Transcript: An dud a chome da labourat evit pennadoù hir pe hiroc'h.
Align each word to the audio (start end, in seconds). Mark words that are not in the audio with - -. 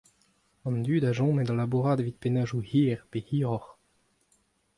An 0.69 0.77
dud 0.85 1.03
a 1.09 1.11
chome 1.17 1.41
da 1.45 1.53
labourat 1.57 2.01
evit 2.01 2.19
pennadoù 2.21 2.61
hir 2.69 2.99
pe 3.09 3.17
hiroc'h. 3.27 3.71